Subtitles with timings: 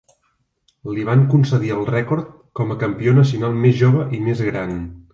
[0.95, 4.79] Li van concedir el rècord com a campió nacional més jove i més gran.